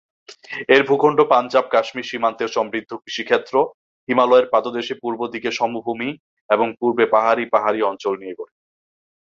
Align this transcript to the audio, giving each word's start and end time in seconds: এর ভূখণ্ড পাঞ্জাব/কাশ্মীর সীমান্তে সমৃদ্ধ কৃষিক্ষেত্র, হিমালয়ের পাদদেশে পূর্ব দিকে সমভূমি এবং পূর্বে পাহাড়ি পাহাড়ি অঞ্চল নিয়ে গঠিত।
এর 0.69 0.81
ভূখণ্ড 0.87 1.19
পাঞ্জাব/কাশ্মীর 1.31 2.09
সীমান্তে 2.09 2.45
সমৃদ্ধ 2.47 2.91
কৃষিক্ষেত্র, 3.03 3.53
হিমালয়ের 4.09 4.47
পাদদেশে 4.53 4.95
পূর্ব 5.01 5.19
দিকে 5.33 5.49
সমভূমি 5.51 6.09
এবং 6.49 6.67
পূর্বে 6.79 7.05
পাহাড়ি 7.13 7.43
পাহাড়ি 7.53 7.79
অঞ্চল 7.83 8.13
নিয়ে 8.17 8.37
গঠিত। 8.39 8.59